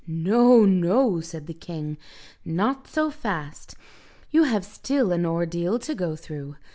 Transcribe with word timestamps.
"No, 0.07 0.65
no," 0.65 1.19
said 1.21 1.45
the 1.45 1.53
king, 1.53 1.95
"not 2.43 2.87
so 2.87 3.11
fast. 3.11 3.75
You 4.31 4.45
have 4.45 4.65
still 4.65 5.11
an 5.11 5.27
ordeal 5.27 5.77
to 5.77 5.93
go 5.93 6.15
through. 6.15 6.55